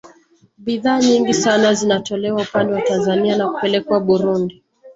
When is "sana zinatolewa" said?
1.33-2.41